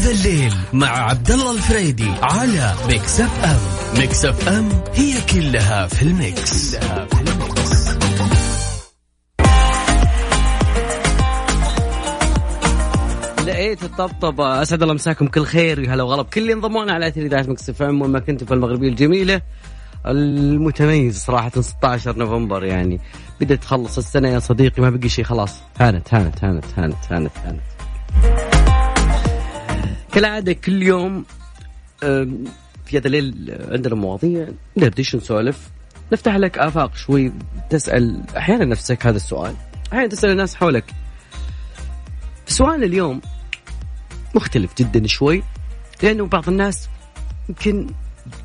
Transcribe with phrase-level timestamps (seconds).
[0.00, 3.58] ذا الليل مع عبد الله الفريدي على Mix FM
[4.00, 7.90] Mix FM هي كلها في ال Mix, كلها في ال Mix.
[13.46, 17.08] لقيت الطبطبة أسعد الله مساكم كل خير يا هلا وغلا ب كل اللي انضمونا على
[17.08, 19.42] إثير إذاعة Mix FM وين ما كنتم في المغربية الجميلة.
[20.06, 23.00] المتميز صراحة 16 نوفمبر يعني.
[23.40, 25.56] بدأت تخلص السنة يا صديقي ما بقي شيء خلاص.
[25.80, 28.59] هانت هانت هانت هانت هانت هانت.
[30.12, 31.24] كالعادة كل يوم
[32.00, 35.70] في هذا الليل عندنا مواضيع ندردش نسولف
[36.12, 37.32] نفتح لك آفاق شوي
[37.70, 39.54] تسأل أحيانا نفسك هذا السؤال.
[39.92, 40.84] أحيانا تسأل الناس حولك.
[42.46, 43.20] سؤال اليوم
[44.34, 45.42] مختلف جدا شوي
[46.02, 46.88] لأنه بعض الناس
[47.48, 47.86] يمكن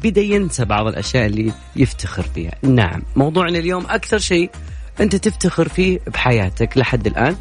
[0.03, 2.53] بدا ينسى بعض الأشياء اللي يفتخر فيها.
[2.63, 4.51] نعم موضوعنا اليوم أكثر شيء
[4.99, 7.35] أنت تفتخر فيه بحياتك لحد الآن.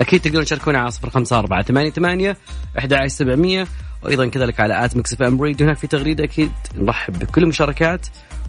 [0.00, 2.36] أكيد تقدرون تشاركونا على صفر خمسة أربعة ثمانية ثمانية
[2.78, 3.66] أحد عشر سبعمية.
[4.02, 8.06] وأيضا كذلك على at Mix FM ريد هناك في تغريدة أكيد نرحب بكل المشاركات.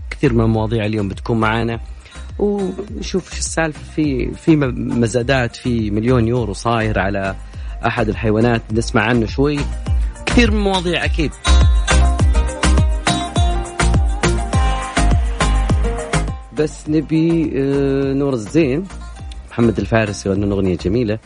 [0.10, 1.80] كثير من المواضيع اليوم بتكون معانا.
[2.40, 7.36] ونشوف شو السالفة في في مزادات في مليون يورو صاير على
[7.86, 8.62] أحد الحيوانات.
[8.74, 9.60] نسمع عنه شوي.
[10.26, 11.32] كثير من المواضيع أكيد.
[16.58, 18.86] بس نبي آه، نور الزين
[19.52, 21.20] محمد الفارسي يغنون أغنية جميلة.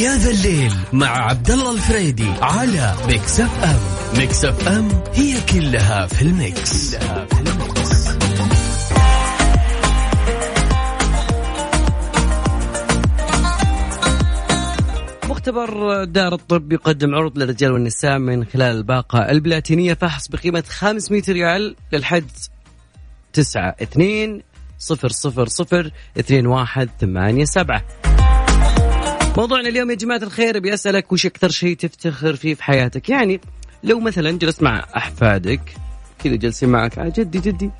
[0.00, 3.78] يا ذا الليل مع عبد الله الفريدي على Mix FM
[4.18, 8.08] Mix FM هي كلها في ال Mix, كلها في ال Mix.
[15.30, 21.76] مختبر دار الطب يقدم عروض للرجال والنساء من خلال الباقة البلاتينية فحص بقيمة 500 ريال
[21.92, 22.30] للحد
[23.32, 24.42] 9 2
[24.78, 27.82] 0 0 0 2 1 8 7
[29.38, 33.40] موضوعنا اليوم يا جماعة الخير بيسألك وش أكثر شيء تفتخر فيه في حياتك؟ يعني
[33.84, 35.60] لو مثلا جلست مع أحفادك
[36.24, 37.70] كذا جالسين معك آه جدي جدي.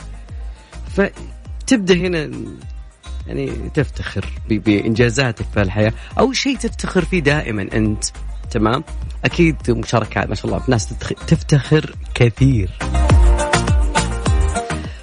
[0.97, 2.31] فتبدأ هنا
[3.27, 5.93] يعني تفتخر بإنجازاتك في الحياة.
[6.19, 8.05] أو شيء تفتخر فيه دائما أنت
[8.51, 8.85] تمام؟
[9.25, 10.89] أكيد مشاركات ما شاء الله ناس
[11.27, 12.71] تفتخر كثير.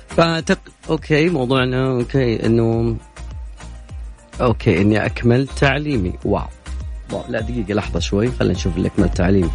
[0.09, 0.59] فتق...
[0.89, 2.97] okay موضوعنا okay إنه
[4.41, 6.13] okay إني اكملت تعليمي.
[6.25, 6.45] wow.
[7.29, 8.31] لا دقيقة لحظة شوي.
[8.31, 9.49] خلينا نشوف اللي اكمل تعليمي.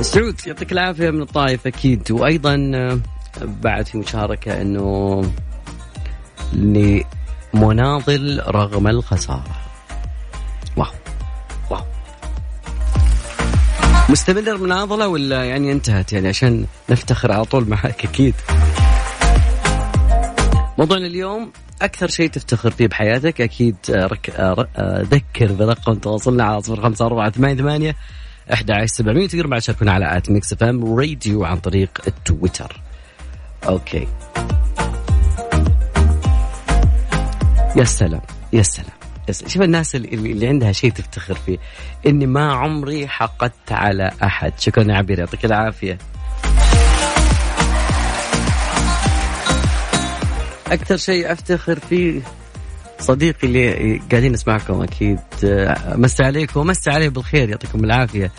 [0.00, 2.10] سعود يعطيك العافية من الطائف أكيد.
[2.10, 2.56] وأيضا
[3.42, 5.22] بعد في مشاركة إنه
[6.52, 9.57] لمناضل رغم الخسارة.
[14.08, 18.34] مستمر المناضله ولا يعني انتهت؟ يعني عشان نفتخر على طول معك أكيد.
[20.78, 21.52] موضوعنا اليوم
[21.82, 24.30] أكثر شيء تفتخر فيه بحياتك أكيد آه، رك...
[25.14, 27.96] ذكر برقم تواصلنا على صفر خمسة أربعة ثمانية ثمانية
[28.52, 32.80] أحد عشر سبعمية تقدر بعد تشاركونا على at Mix FM Radio عن طريق التويتر
[33.68, 34.08] أوكي.
[37.76, 38.20] يا سلام
[38.52, 38.97] يا سلام.
[39.30, 41.58] شوف الناس اللي, اللي عندها شيء تفتخر فيه
[42.06, 44.52] إني ما عمري حقدت على أحد.
[44.58, 45.98] شكرا يا عبير يعطيك العافية.
[50.66, 52.20] أكثر شيء أفتخر فيه
[52.98, 55.18] صديقي اللي قاعدين نسمعكم أكيد
[55.86, 58.32] مسي عليكم ومسي عليه بالخير يعطيكم العافية.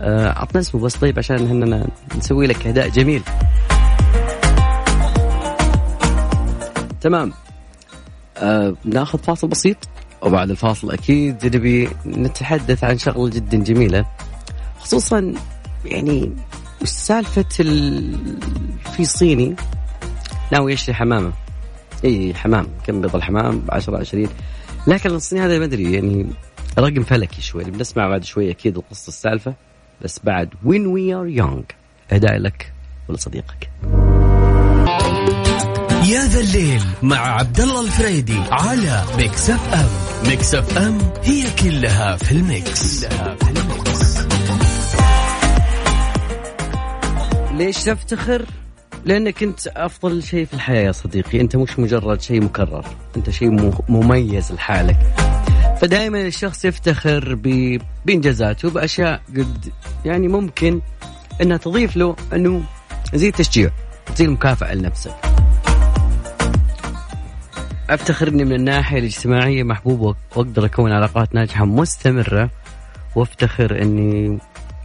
[0.00, 1.86] اعطنا اسمه بس طيب عشان إحنا
[2.16, 3.22] نسوي لك اهداء جميل.
[7.00, 7.32] تمام.
[8.38, 9.76] أه ناخذ فاصل بسيط.
[10.24, 14.04] وبعد الفاصل أكيد نبي نتحدث عن شغلة جدا جميلة
[14.78, 15.34] خصوصا
[15.84, 16.32] يعني
[16.84, 18.18] سالفة ال...
[18.96, 19.56] في صيني؟
[20.52, 21.32] ناوي يشتري حمامة.
[22.04, 24.28] إي حمام كم بيض الحمام؟ ب 10 20
[24.86, 26.26] لكن الصيني هذا ما أدري يعني
[26.78, 27.64] رقم فلكي شوي.
[27.64, 29.54] بنسمع بعد شوي أكيد القصة السالفة.
[30.02, 31.62] بس بعد When We Were Young
[32.12, 32.72] اهداء لك
[33.08, 33.70] ولصديقك.
[36.20, 39.88] ذا الليل مع عبد الله الفريدي على Mix FM
[40.28, 44.16] Mix FM هي كلها في ال Mix, كلها في ال Mix.
[47.52, 48.46] ليش تفتخر؟
[49.04, 52.84] لأنك أنت أفضل شيء في الحياة يا صديقي، أنت مش مجرد شيء مكرر،
[53.16, 54.98] أنت شيء مميز لحالك.
[55.80, 57.34] فدائما الشخص يفتخر
[58.06, 59.72] بإنجازاته بأشياء قد
[60.04, 60.80] يعني ممكن
[61.42, 62.62] أنها تضيف له أنه
[63.14, 63.70] زي التشجيع،
[64.16, 65.33] زي المكافاه لنفسك.
[67.90, 72.50] افتخر اني من الناحية الاجتماعية محبوب وأقدر أكون علاقات ناجحة مستمرة
[73.16, 74.38] وأفتخر إني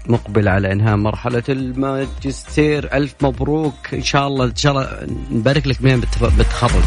[0.06, 2.94] مقبل على إنهاء مرحلة الماجستير.
[2.94, 3.94] ألف مبروك.
[3.94, 6.84] إن شاء الله إن شاء الله نبارك لك مين بتخرج.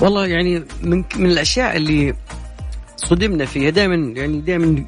[0.00, 2.14] والله يعني من من الأشياء اللي
[2.96, 4.84] صدمنا فيها دائما يعني دائما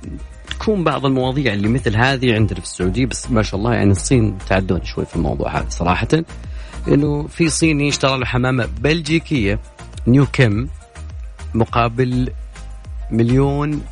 [0.61, 4.39] تكون بعض المواضيع اللي مثل هذه عندنا في السعودية بس ما شاء الله يعني الصين
[4.49, 6.09] تعدون شوي في الموضوع هذا صراحة.
[6.89, 9.59] إنه في صيني اشترى له حمامة بلجيكية
[10.07, 10.69] نيو كيم
[11.55, 12.33] مقابل
[13.11, 13.83] مليون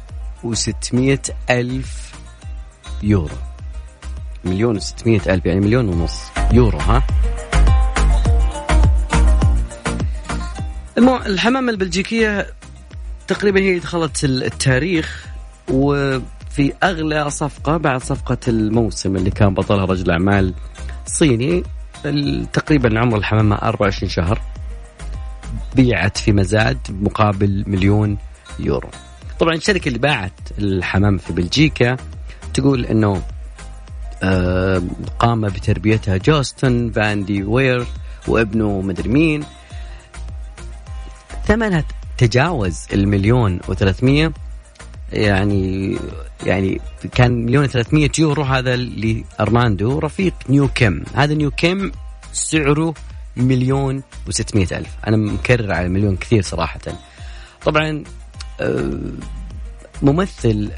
[0.45, 2.13] وستمية ألف
[3.03, 3.37] يورو.
[4.45, 6.21] مليون وستمية ألف يعني مليون ونص
[6.53, 7.07] يورو ها؟
[11.27, 12.47] الحمامة البلجيكية
[13.29, 15.27] تقريبا هي دخلت التاريخ
[16.59, 20.55] وفي أغلى صفقة بعد صفقة الموسم اللي كان بطلها رجل أعمال
[21.07, 21.63] صيني
[22.53, 24.41] تقريبا عمر الحمامة 24 شهر
[25.75, 28.19] بيعت في مزاد مقابل مليون
[28.59, 28.89] يورو.
[29.41, 31.97] طبعا الشركة اللي باعت الحمام في بلجيكا
[32.55, 33.23] تقول إنه
[34.23, 34.83] آه
[35.19, 37.87] قام بتربيتها جوستن فاندي وير
[38.29, 39.45] وابنه مدري مين.
[41.47, 41.85] ثمنها
[42.17, 44.48] تجاوز المليون و300
[45.13, 45.97] يعني
[46.47, 46.81] يعني
[47.15, 51.05] كان مليون و300 يورو هذا لارماندو رفيق New Kim.
[51.15, 51.93] هذا New Kim
[52.33, 52.95] سعره
[53.37, 54.91] مليون و600 ألف.
[55.07, 56.81] أنا مكرر على مليون كثير صراحة.
[57.65, 58.05] طبعا
[58.61, 58.99] آه،
[60.03, 60.71] ممثل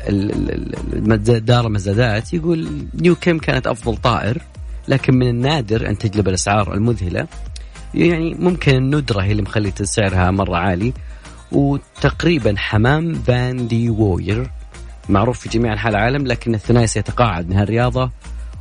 [1.45, 4.43] دار المزادات يقول نيو كيم كانت أفضل طائر
[4.89, 7.27] لكن من النادر أن تجلب الأسعار المذهلة.
[7.95, 10.93] يعني ممكن الندرة هي اللي مخلية سعرها مرة عالي.
[11.53, 14.51] وتقريبا حمام فان دي ووير.
[15.09, 18.11] معروف في جميع أنحاء العالم لكن الثنائي سيتقاعد من هالرياضه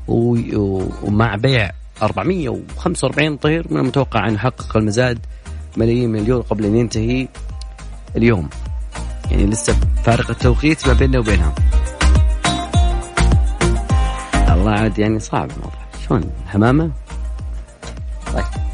[0.07, 1.71] ومع بيع
[2.01, 5.19] 445 طير من المتوقع أن يحقق المزاد
[5.77, 7.27] ملايين من اليورو قبل أن ينتهي
[8.15, 8.49] اليوم.
[9.31, 11.53] يعني لسه فارق التوقيت ما بيننا وبينهم
[14.49, 15.79] الله عاد يعني صعب الموضوع.
[16.07, 16.91] شلون؟ حمامة؟
[18.33, 18.68] طيب.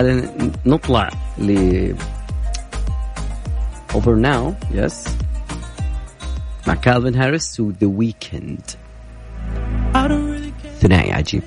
[0.00, 0.32] خلينا
[0.66, 1.94] نطلع ل
[3.92, 5.04] Over Now يس
[6.66, 8.76] مع كالفن هاريس و The Weeknd.
[10.80, 11.42] ثنائي عجيب.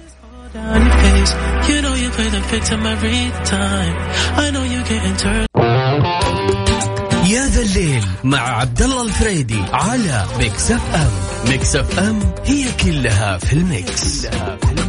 [7.29, 11.11] يا ذا الليل مع عبد الله الفريدي على Mix FM
[11.49, 14.82] Mix FM هي كلها في ال Mix, كلها في ال Mix.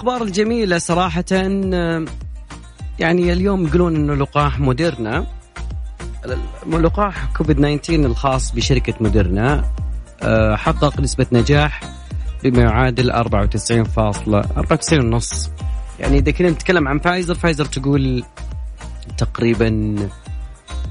[0.00, 1.24] الأخبار الجميلة صراحة
[2.98, 5.26] يعني اليوم يقولون إنه لقاح موديرنا.
[6.66, 9.64] لقاح كوفيد 19 الخاص بشركة موديرنا
[10.22, 11.80] آه، حقق نسبة نجاح
[12.44, 15.50] بما يعادل 94.94 ونص.
[16.00, 18.24] يعني إذا كنا نتكلم عن فايزر فايزر تقول
[19.18, 19.96] تقريبا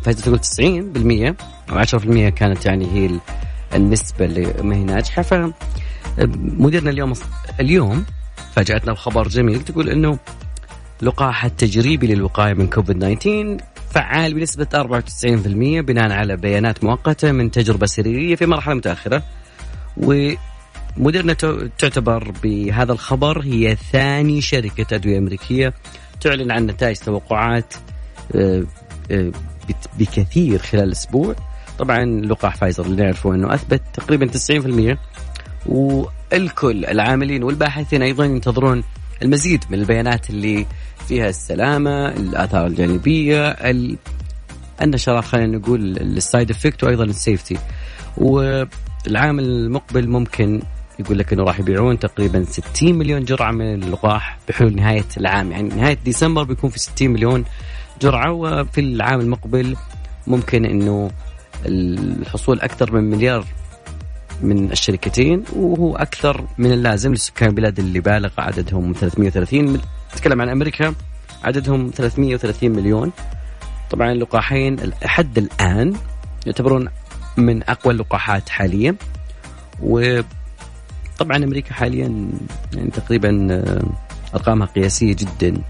[0.04, 1.36] فايزر تقول 90%
[1.70, 3.20] أو 10% كانت يعني هي
[3.76, 5.22] النسبة اللي ما هي ناجحة.
[5.22, 5.34] ف
[6.58, 7.14] موديرنا اليوم
[7.60, 8.06] اليوم
[8.60, 10.20] فاجأتنا بخبر جميل تقول إنه
[11.02, 13.58] لقاح التجريبي للوقاية من كوفيد 19
[13.92, 15.26] فعال بنسبة 94%
[15.82, 19.24] بناء على بيانات مؤقتة من تجربة سريرية في مرحلة متأخرة.
[19.98, 21.34] ومديرنا
[21.78, 25.74] تعتبر بهذا الخبر هي ثاني شركة أدوية أمريكية
[26.22, 27.74] تعلن عن نتائج توقعات
[28.36, 28.64] آه،
[29.12, 29.32] آه،
[30.00, 31.36] بكثير خلال أسبوع.
[31.78, 34.98] طبعا لقاح فايزر اللي نعرفه أنه أثبت تقريبا 90%
[36.34, 38.84] والكل العاملين والباحثين أيضا ينتظرون
[39.22, 40.66] المزيد من البيانات اللي
[41.08, 43.56] فيها السلامة الآثار الجانبية
[44.82, 47.58] النشرات خلينا نقول ال side effect وأيضا ال safety.
[48.18, 50.62] والعام المقبل ممكن
[51.00, 55.52] يقول لك إنه راح يبيعون تقريبا 60 مليون جرعة من اللقاح بحلول نهاية العام.
[55.52, 57.46] يعني نهاية ديسمبر بيكون في 60 مليون
[58.02, 59.76] جرعة وفي العام المقبل
[60.28, 61.12] ممكن إنه
[61.66, 63.46] الحصول أكثر من مليار
[64.42, 69.82] من الشركتين وهو أكثر من اللازم لسكان البلاد اللي بالغ عددهم 330
[70.14, 70.94] نتكلم عن أمريكا
[71.44, 73.12] عددهم 330 مليون.
[73.92, 75.94] طبعا اللقاحين لحد الآن
[76.46, 76.90] يعتبرون
[77.38, 78.96] من أقوى اللقاحات حاليا.
[79.82, 82.30] وطبعا أمريكا حاليا
[82.74, 83.84] يعني تقريبا آه،
[84.36, 85.62] أرقامها قياسية جدا.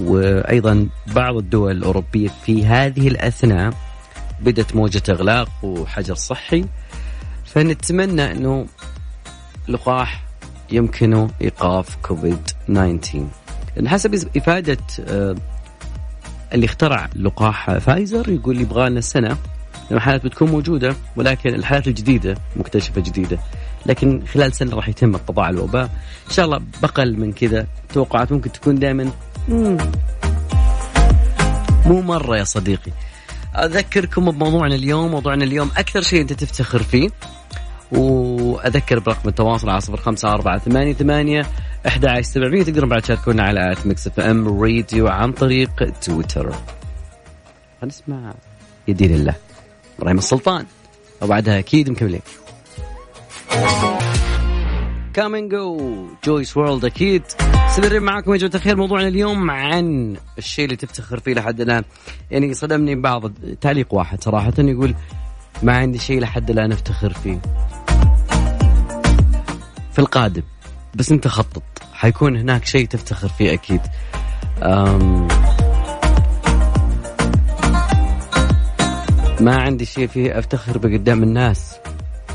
[0.00, 3.72] وأيضا بعض الدول الأوروبية في هذه الأثناء
[4.40, 6.64] بدت موجة أغلاق وحجر صحي.
[7.54, 8.66] فنتمنى أنه
[9.68, 10.24] لقاح
[10.72, 12.38] يمكنه إيقاف كوفيد
[12.68, 13.26] 19
[13.76, 15.34] لأن حسب إفادة آه،
[16.52, 19.36] اللي اخترع لقاح فايزر يقول يبغى لنا سنه
[19.90, 23.38] لأن الحالات بتكون موجودة ولكن الحالات الجديدة مكتشفة جديدة.
[23.86, 25.84] لكن خلال سنة راح يتم القضاء على الوباء.
[26.28, 27.66] إن شاء الله بقل من كذا.
[27.94, 29.10] توقعات ممكن تكون دائما
[31.86, 32.92] مو مرة يا صديقي.
[33.56, 35.10] أذكركم بموضوعنا اليوم.
[35.10, 37.08] موضوعنا اليوم أكثر شيء أنت تفتخر فيه.
[37.92, 41.46] وأذكر برقم التواصل على صفر خمسة أربعة ثمانية ثمانية
[41.86, 42.62] أحد عشر سبعمية.
[42.62, 46.54] تقدرون بعد تشاركونا على at Mix FM Radio عن طريق تويتر.
[47.84, 48.34] نسمع.
[48.88, 49.34] يدين الله.
[49.98, 50.66] إبراهيم السلطان.
[51.22, 52.20] وبعدها أكيد مكملين.
[55.14, 57.22] كامينج جو جويس وورلد أكيد.
[57.66, 58.76] مستمرين معاكم يا جماعة الخير.
[58.76, 61.84] موضوعنا اليوم عن الشيء اللي تفتخر فيه لحد الآن.
[62.30, 63.32] يعني صدمني بعض.
[63.60, 64.94] تعليق واحد صراحة يقول
[65.62, 67.40] ما عندي شيء لحد الآن أفتخر فيه.
[69.92, 70.42] في القادم
[70.94, 71.62] بس أنت خطط.
[71.92, 73.80] حيكون هناك شيء تفتخر فيه أكيد.
[74.62, 75.28] أم
[79.40, 81.76] ما عندي شيء فيه أفتخر بقدام الناس.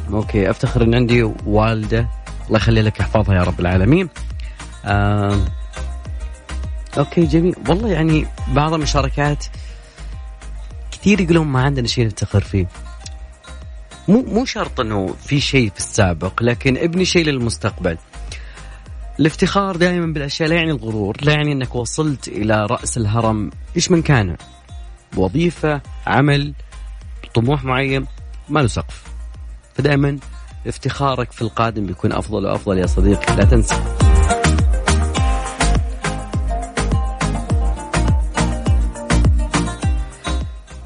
[0.09, 2.09] okay أفتخر إن عندي والدة.
[2.47, 4.09] الله يخلي لك يحفظها يا رب العالمين.
[4.85, 5.39] آه
[6.97, 7.55] okay جميل.
[7.69, 9.45] والله يعني بعض المشاركات
[10.91, 12.67] كثير يقولون ما عندنا شيء نفتخر فيه.
[14.07, 17.97] مو مو شرط إنه في شيء في السابق لكن ابني شيء للمستقبل.
[19.19, 23.51] الافتخار دائما بالأشياء لا يعني الغرور لا يعني إنك وصلت إلى رأس الهرم.
[23.75, 24.35] إيش من كان؟
[25.17, 26.53] وظيفة عمل
[27.33, 28.05] طموح معين
[28.49, 29.03] ما له سقف.
[29.75, 30.17] فدائما
[30.67, 34.14] افتخارك في القادم بيكون أفضل وأفضل يا صديقي لا تنسى.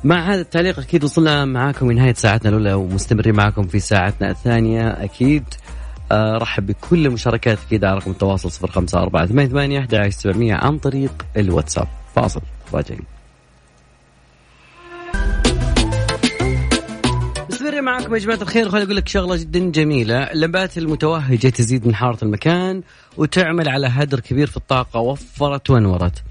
[0.04, 4.88] مع هذا التعليق أكيد وصلنا معاكم لنهاية ساعتنا الأولى ومستمرين معاكم في ساعتنا الثانية.
[4.88, 5.44] أكيد
[6.12, 11.88] آه رحب بكل المشاركات أكيد على رقم التواصل 054 88 عن طريق الواتساب.
[12.16, 12.42] فاصل.
[12.74, 13.02] راجعين.
[17.50, 18.70] مستمرين معكم يا جماعة الخير.
[18.70, 20.24] خليني أقول لك شغلة جدا جميلة.
[20.24, 22.82] اللمبات المتوهجة تزيد من حارة المكان
[23.18, 25.00] وتعمل على هدر كبير في الطاقة.
[25.00, 26.24] وفرت وانورت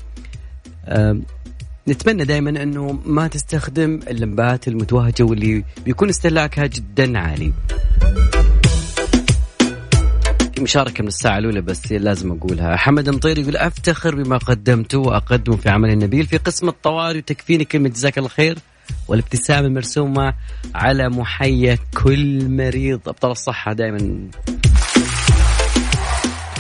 [1.89, 7.53] نتمنى دائما أنه ما تستخدم اللمبات المتوهجة واللي بيكون استهلاكها جدا عالي.
[10.55, 12.77] في مشاركة من الساعة الأولى بس لازم أقولها.
[12.77, 17.89] حمد مطير يقول أفتخر بما قدمته وأقدمه في عمل النبيل في قسم الطوارئ وتكفيني كلمة
[17.89, 18.59] جزاك الله خير
[19.09, 20.35] والابتسامة المرسومة
[20.75, 23.01] على محيا كل مريض.
[23.09, 24.29] أبطال الصحة دائما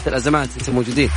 [0.07, 1.11] الأزمات أنتم موجودين.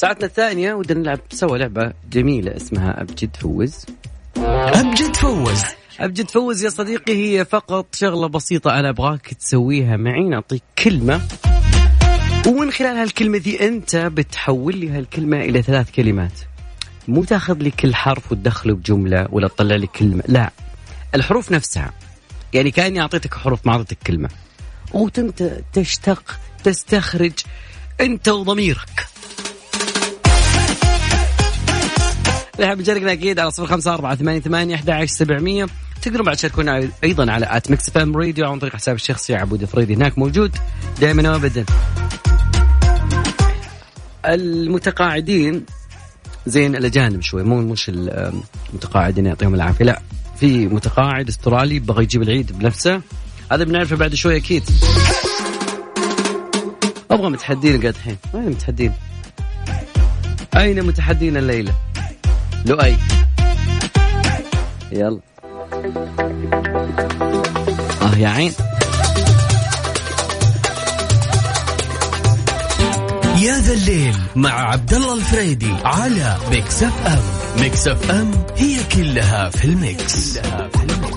[0.00, 3.86] ساعتنا الثانية ودنا نلعب سوا لعبة جميلة اسمها أبجد فوز.
[4.36, 5.62] أبجد فوز.
[6.00, 11.20] أبجد فوز يا صديقي هي فقط شغلة بسيطة أنا أبغاك تسويها معي نعطيك كلمة.
[12.46, 16.32] ومن خلال هالكلمة دي أنت بتحول لي هالكلمة إلى ثلاث كلمات.
[17.08, 20.50] مو تاخذ لي كل حرف وتدخله بجملة ولا تطلع لي كلمة لا.
[21.14, 21.92] الحروف نفسها.
[22.52, 24.28] يعني كأني أعطيتك حروف ما أعطيتك كلمة.
[24.92, 25.42] وأنت
[25.72, 27.32] تشتق تستخرج
[28.00, 29.06] أنت وضميرك.
[32.60, 35.66] اللي حاب يشاركنا أكيد على صفر خمسة أربعة ثمانية ثمانية أحد عشر سبعمية.
[36.02, 39.94] تقدرون بعد تشاركونا أيضا على at Mix FM Radio عن طريق حساب الشخصي عبود فريدي.
[39.94, 40.56] هناك موجود
[41.00, 41.64] دائما وابدا.
[44.26, 45.64] المتقاعدين
[46.46, 47.90] زين الأجانب شوي مو مش
[48.72, 49.84] المتقاعدين يعطيهم العافية.
[49.84, 50.02] لا
[50.36, 53.00] في متقاعد أسترالي بغى يجيب العيد بنفسه.
[53.52, 54.62] هذا بنعرفه بعد شوي أكيد.
[57.10, 58.16] أبغى متحدين قاعد الحين.
[58.34, 58.92] وين متحدين؟
[60.56, 61.74] أين متحدين الليلة؟
[62.66, 62.96] لؤي.
[64.92, 65.20] يلا.
[68.02, 68.52] آه يا عين.
[73.40, 77.18] يا ذا الليل مع عبد الله الفريدي على Mix FM.
[77.62, 81.09] Mix FM هي كلها في ال Mix, كلها في ال Mix.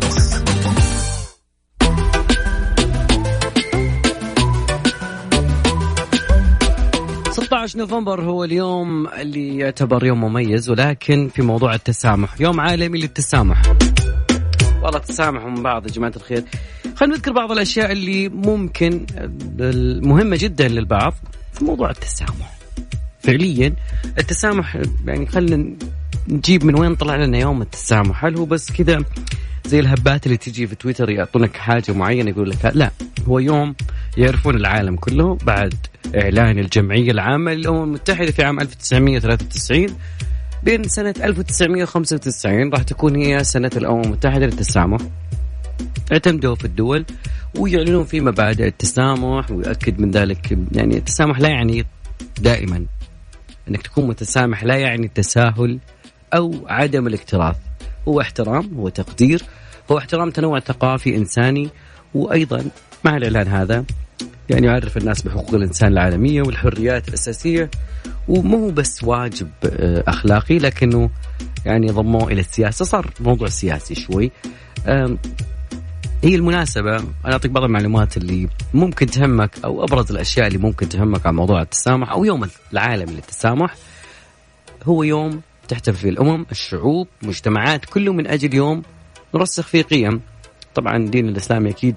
[7.64, 12.42] نوفمبر هو اليوم اللي يعتبر يوم مميز ولكن في موضوع التسامح.
[12.42, 13.62] يوم عالمي للتسامح.
[14.84, 16.44] والله تسامحوا من بعض يا جماعة الخير.
[16.96, 19.06] خلينا نذكر بعض الأشياء اللي ممكن
[20.02, 21.14] مهمة جدا للبعض
[21.54, 22.58] في موضوع التسامح.
[23.20, 23.74] فعليا
[24.18, 25.74] التسامح يعني خلينا
[26.28, 28.26] نجيب من وين طلع لنا يوم التسامح.
[28.26, 29.04] هل هو بس كذا
[29.66, 32.92] زي الهبات اللي تجي في تويتر يعطونك حاجة معينة يقول لك لا
[33.28, 33.76] هو يوم
[34.18, 35.74] يعرفون العالم كله بعد
[36.16, 39.88] إعلان الجمعية العامة للأمم المتحدة في عام 1993
[40.64, 45.02] بين سنة 1995 راح تكون هي سنة الأمم المتحدة للتسامح.
[46.12, 47.06] اعتمدوا في الدول
[47.58, 51.86] ويعلنون في مبادئ التسامح ويؤكد من ذلك يعني التسامح لا يعني
[52.42, 52.86] دائما
[53.68, 55.80] إنك تكون متسامح لا يعني التساهل
[56.34, 57.56] أو عدم الاكتراث.
[58.08, 59.44] هو احترام هو تقدير
[59.92, 61.70] هو احترام تنوع ثقافي إنساني
[62.14, 62.66] وأيضا
[63.06, 63.86] مع الإعلان هذا
[64.50, 67.70] يعني يعرف الناس بحقوق الإنسان العالمية والحريات الأساسية
[68.28, 71.10] ومو بس واجب آه، أخلاقي لكنه
[71.66, 72.86] يعني ضموه إلى السياسة.
[72.86, 74.32] صار موضوع سياسي شوي.
[76.24, 76.96] هي المناسبة.
[76.98, 81.62] أنا أعطيك بعض المعلومات اللي ممكن تهمك أو أبرز الأشياء اللي ممكن تهمك عن موضوع
[81.62, 83.76] التسامح أو يوم العالمي للتسامح
[84.84, 88.82] هو يوم تحتفل فيه الأمم الشعوب مجتمعات كله من أجل يوم
[89.36, 90.22] نرسخ فيه قيم.
[90.76, 91.96] طبعا الدين الإسلامي أكيد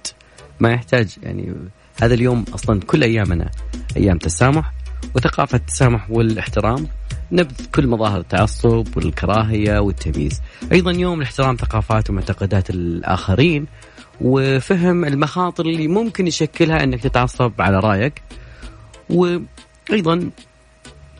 [0.60, 1.54] ما يحتاج يعني
[2.02, 3.50] هذا اليوم أصلا كل أيامنا
[3.96, 4.72] أيام تسامح
[5.14, 6.86] وثقافة التسامح والاحترام.
[7.32, 10.40] نبذ كل مظاهر التعصب والكراهية والتمييز.
[10.72, 13.66] أيضا يوم الاحترام ثقافات ومعتقدات الآخرين
[14.20, 18.22] وفهم المخاطر اللي ممكن يشكلها أنك تتعصب على رأيك.
[19.10, 20.30] وأيضا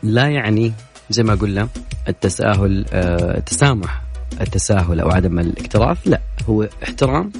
[0.03, 0.73] لا يعني
[1.09, 1.69] زي ما قلنا
[2.07, 4.01] التساهل آه، التسامح
[4.41, 7.31] التساهل أو عدم الاكتراث لا هو احترام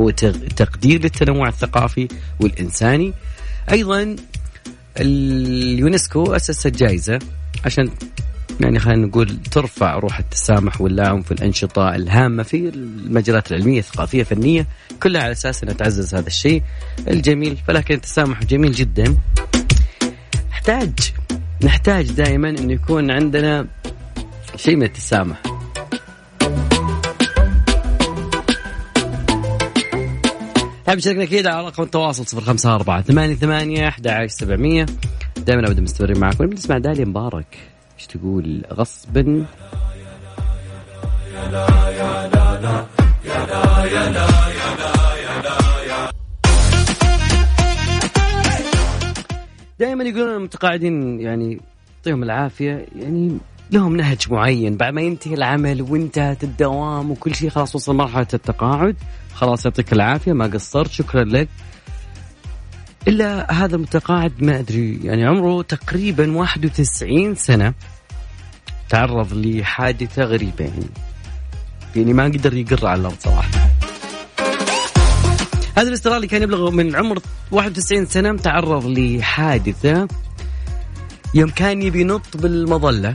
[0.00, 0.10] هو
[0.56, 2.08] تقدير للتنوع الثقافي
[2.40, 3.12] والإنساني.
[3.72, 4.16] أيضا
[5.00, 7.18] اليونسكو اسس جائزة
[7.64, 7.90] عشان
[8.60, 14.66] يعني خلينا نقول ترفع روح التسامح واللاعنف في الانشطه الهامة في المجالات العلمية الثقافية الفنية
[15.02, 16.62] كلها على أساس انها تعزز هذا الشيء
[17.08, 17.56] الجميل.
[17.66, 19.16] فلكن التسامح جميل جدا.
[20.50, 20.92] نحتاج
[21.62, 23.66] نحتاج دائما انه يكون عندنا
[24.56, 25.42] شيء من التسامح.
[30.86, 34.86] حاب تشاركنا أكيد على رقم التواصل 054 88 11700
[35.36, 36.46] دائما ابدا مستمرين معكم.
[36.46, 37.58] بنسمع داليا مبارك.
[37.98, 39.46] إيش تقول؟ غصبا.
[49.78, 51.60] دائما يقولون المتقاعدين يعني
[51.96, 53.38] يعطيهم العافية يعني
[53.70, 54.76] لهم نهج معين.
[54.76, 58.96] بعد ما ينتهي العمل وانتهت الدوام وكل شيء خلاص وصل مرحلة التقاعد
[59.34, 61.48] خلاص يعطيك العافية ما قصرت شكرا لك.
[63.08, 67.74] إلا هذا المتقاعد ما أدري يعني عمره تقريبا 91 سنة.
[68.88, 70.86] تعرض لحادثة غريبة يعني.
[71.96, 73.75] يعني ما قدر يقر على الأرض صراحة.
[75.78, 77.18] هذا الاسترالي كان يبلغ من عمر
[77.50, 80.08] 91 سنة تعرض لحادثة
[81.34, 83.14] يوم كان يبي ينط بالمظلة.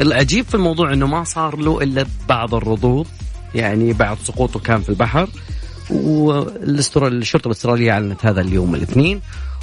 [0.00, 3.06] العجيب في الموضوع إنه ما صار له إلا بعض الرضوض
[3.54, 5.28] يعني بعد سقوطه كان في البحر
[5.90, 9.20] والشرطه الأسترالية أعلنت هذا اليوم الاثنين.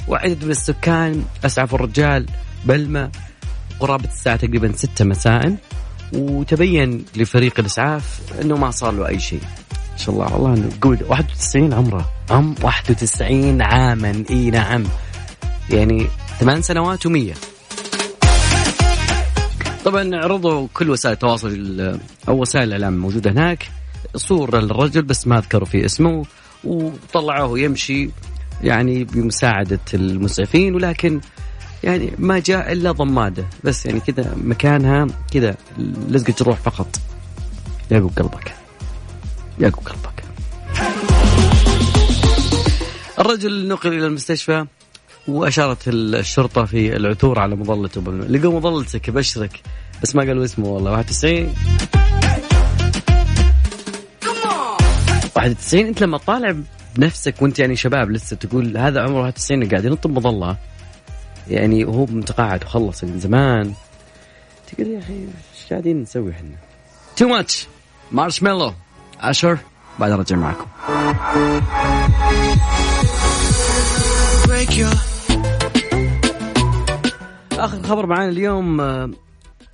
[0.08, 2.26] وعدد من السكان اسعفوا الرجال
[2.64, 3.10] بالماء
[3.80, 5.56] قرابة الساعة تقريبا 6 مساء.
[6.12, 9.40] وتبين لفريق الأسعاف إنه ما صار له أي شيء.
[9.98, 10.34] ما شاء الله.
[10.34, 12.10] والله نقول 91 عمره.
[12.30, 14.24] عم 91 عاما.
[14.30, 14.84] إي نعم.
[15.70, 16.06] يعني
[16.40, 17.36] ثمان سنوات و100
[19.84, 21.80] طبعا عرضوا كل وسائل التواصل
[22.28, 23.70] أو وسائل الإعلام الموجودة هناك
[24.16, 26.24] صورة للرجل بس ما ذكروا فيه اسمه
[26.64, 28.10] وطلعوه يمشي
[28.62, 31.20] يعني بمساعدة المسعفين ولكن
[31.84, 33.44] يعني ما جاء إلا ضمادة.
[33.64, 35.56] بس يعني كذا مكانها كذا
[36.08, 37.00] لزقة الروح فقط.
[37.90, 38.57] يعقوب قلبك
[39.60, 40.24] يعقوب قلبك.
[43.18, 44.66] الرجل نقل إلى المستشفى
[45.28, 49.60] وأشارت الشرطة في العثور على مظلته لقوا مظلتك بشرك.
[50.02, 50.90] بس ما قالوا اسمه والله.
[50.90, 51.54] 91
[55.36, 56.56] 91 أنت لما تطالع
[56.96, 60.56] بنفسك وأنت يعني شباب لسه تقول هذا عمره 91 قاعد ينط بمظله
[61.48, 63.72] يعني وهو متقاعد وخلص من زمان.
[64.72, 66.56] تقول يا أخي إيش قاعدين نسوي إحنا؟
[67.16, 67.66] تو ماتش
[68.12, 68.74] مارشميلو
[69.20, 69.58] اشر
[69.98, 70.66] بعد ارجع معكم.
[77.52, 79.10] آخر خبر معنا اليوم آه،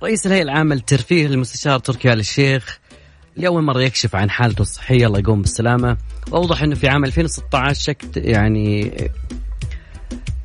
[0.03, 2.79] رئيس الهيئة العامة للترفيه المستشار تركي آل الشيخ
[3.35, 5.97] لأول مرة يكشف عن حالته الصحية الله يقوم بالسلامة.
[6.31, 8.91] وأوضح أنه في عام 2016 شكت يعني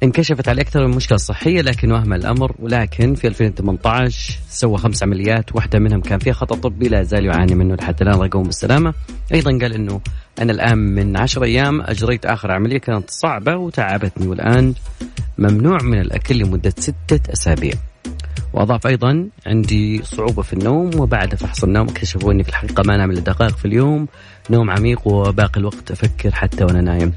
[0.02, 5.54] انكشفت عليه أكثر من مشكلة صحية لكن وهم الأمر ولكن في 2018 سوى خمس عمليات
[5.56, 8.14] واحدة منهم كان فيها خطأ طبي لا زال يعاني منه لحتى الآن.
[8.14, 8.94] الله يقوم بالسلامة.
[9.34, 10.00] أيضا قال أنه
[10.42, 14.74] أنا الآن من عشر أيام أجريت آخر عملية كانت صعبة وتعبتني والآن
[15.38, 17.74] ممنوع من الأكل لمدة ستة أسابيع.
[18.52, 23.10] وأضاف أيضا عندي صعوبة في النوم وبعد فحص النوم اكتشفوا اني في الحقيقة ما انام
[23.10, 24.08] إلا دقائق في اليوم
[24.50, 27.12] نوم عميق وباقي الوقت أفكر حتى وأنا نايم.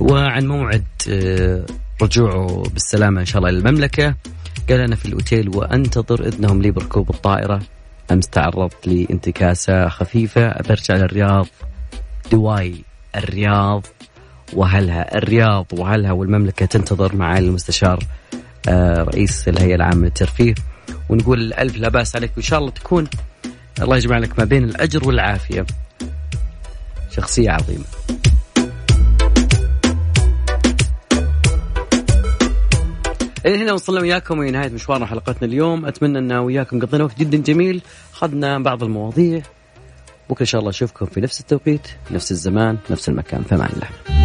[0.00, 1.64] وعن موعد آه،
[2.02, 4.14] رجوعه بالسلامة إن شاء الله إلى المملكة.
[4.68, 7.62] قال أنا في الأوتيل وأنتظر إذنهم لي بركوب الطائرة.
[8.10, 10.62] أمس تعرضت لانتكاسة خفيفة.
[10.68, 11.46] برجع للرياض.
[12.32, 12.74] دواي
[13.16, 13.86] الرياض.
[14.52, 15.66] وهلها الرياض.
[15.72, 18.04] وهلها والمملكة تنتظر معالي المستشار
[18.68, 20.54] آه، رئيس الهيئة العامة للترفيه.
[21.08, 22.30] ونقول ألف لا بأس عليك.
[22.36, 23.08] وإن شاء الله تكون
[23.82, 25.66] الله يجمع لك ما بين الأجر والعافية.
[27.10, 27.84] شخصية عظيمة.
[33.46, 35.86] إلى هنا وصلنا وياكم إلى نهاية مشوارنا حلقتنا اليوم.
[35.86, 37.82] أتمنى أن وياكم قضينا وقت جدا جميل.
[38.14, 39.42] أخذنا بعض المواضيع.
[40.30, 43.42] بكره ان شاء الله أشوفكم في نفس التوقيت نفس الزمان نفس المكان.
[43.42, 44.21] فمان الله